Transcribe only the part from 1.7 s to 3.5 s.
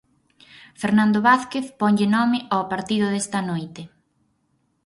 ponlle nome ao partido desta